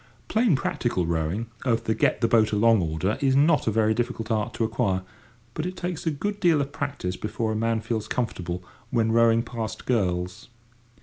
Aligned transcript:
Plain 0.29 0.55
practical 0.55 1.05
rowing 1.05 1.45
of 1.63 1.83
the 1.83 1.93
get 1.93 2.21
the 2.21 2.27
boat 2.27 2.51
along 2.51 2.81
order 2.81 3.19
is 3.21 3.35
not 3.35 3.67
a 3.67 3.71
very 3.71 3.93
difficult 3.93 4.31
art 4.31 4.51
to 4.55 4.63
acquire, 4.63 5.03
but 5.53 5.67
it 5.67 5.77
takes 5.77 6.07
a 6.07 6.09
good 6.09 6.39
deal 6.39 6.59
of 6.59 6.71
practice 6.71 7.15
before 7.15 7.51
a 7.51 7.55
man 7.55 7.81
feels 7.81 8.07
comfortable, 8.07 8.63
when 8.89 9.11
rowing 9.11 9.43
past 9.43 9.85
girls. 9.85 10.49